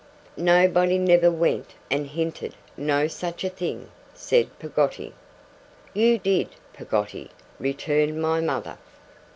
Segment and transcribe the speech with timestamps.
[0.35, 5.13] 'Nobody never went and hinted no such a thing,' said Peggotty.
[5.93, 8.79] 'You did, Peggotty!' returned my mother.